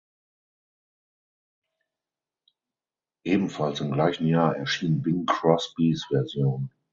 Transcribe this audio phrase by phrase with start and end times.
[3.23, 6.71] Ebenfalls im gleichen Jahr erschien Bing Crosbys Version.